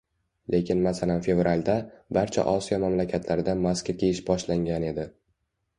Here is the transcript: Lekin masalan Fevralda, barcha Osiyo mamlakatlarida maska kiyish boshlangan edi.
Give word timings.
Lekin 0.53 0.79
masalan 0.87 1.21
Fevralda, 1.27 1.75
barcha 2.19 2.47
Osiyo 2.55 2.81
mamlakatlarida 2.87 3.57
maska 3.69 3.97
kiyish 4.03 4.25
boshlangan 4.33 4.91
edi. 4.93 5.09